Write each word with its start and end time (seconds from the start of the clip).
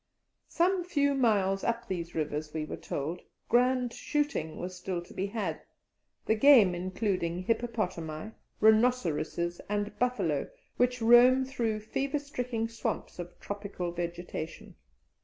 Some 0.49 0.83
few 0.83 1.13
miles 1.13 1.63
up 1.63 1.87
these 1.87 2.15
rivers, 2.15 2.55
we 2.55 2.65
were 2.65 2.75
told, 2.75 3.21
grand 3.49 3.93
shooting 3.93 4.57
was 4.57 4.75
still 4.75 4.99
to 4.99 5.13
be 5.13 5.27
had, 5.27 5.61
the 6.25 6.33
game 6.33 6.73
including 6.73 7.43
hippopotami, 7.43 8.31
rhinoceroses, 8.59 9.61
and 9.69 9.95
buffalo, 9.99 10.49
which 10.77 11.03
roam 11.03 11.45
through 11.45 11.81
fever 11.81 12.17
stricken 12.17 12.67
swamps 12.67 13.19
of 13.19 13.39
tropical 13.39 13.91
vegetation. 13.91 14.73